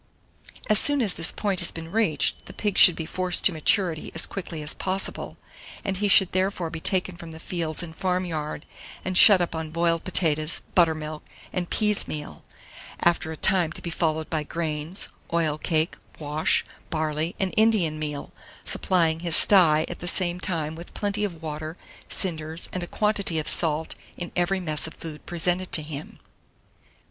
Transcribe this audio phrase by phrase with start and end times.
[0.67, 4.11] As soon as this point has been reached, the pig should be forced to maturity
[4.15, 5.37] as quickly as possible;
[5.85, 8.65] he should therefore be taken from the fields and farm yard,
[9.05, 11.21] and shut up on boiled potatoes, buttermilk,
[11.53, 12.43] and peas meal,
[13.01, 18.31] after a time to be followed by grains, oil cake, wash, barley, and Indian meal;
[18.65, 21.77] supplying his sty at the same time with plenty of water,
[22.09, 26.17] cinders, and a quantity of salt in every mess of food presented to him.